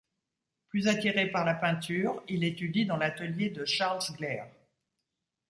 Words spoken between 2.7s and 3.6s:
dans l'atelier